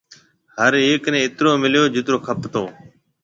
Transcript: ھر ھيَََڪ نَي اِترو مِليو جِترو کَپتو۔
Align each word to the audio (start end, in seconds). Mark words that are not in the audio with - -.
ھر 0.59 0.73
ھيَََڪ 0.85 1.03
نَي 1.13 1.19
اِترو 1.25 1.51
مِليو 1.61 1.83
جِترو 1.93 2.17
کَپتو۔ 2.25 2.63